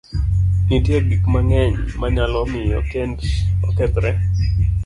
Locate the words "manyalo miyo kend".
1.99-3.19